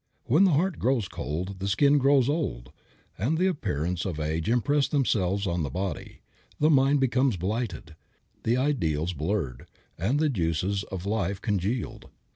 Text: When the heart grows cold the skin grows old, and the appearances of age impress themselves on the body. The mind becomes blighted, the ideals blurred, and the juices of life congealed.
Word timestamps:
When 0.25 0.45
the 0.45 0.53
heart 0.53 0.79
grows 0.79 1.07
cold 1.07 1.59
the 1.59 1.67
skin 1.67 1.99
grows 1.99 2.27
old, 2.27 2.71
and 3.19 3.37
the 3.37 3.45
appearances 3.45 4.07
of 4.07 4.19
age 4.19 4.49
impress 4.49 4.87
themselves 4.87 5.45
on 5.45 5.61
the 5.61 5.69
body. 5.69 6.21
The 6.59 6.71
mind 6.71 6.99
becomes 6.99 7.37
blighted, 7.37 7.95
the 8.41 8.57
ideals 8.57 9.13
blurred, 9.13 9.67
and 9.99 10.19
the 10.19 10.27
juices 10.27 10.81
of 10.85 11.05
life 11.05 11.39
congealed. 11.39 12.09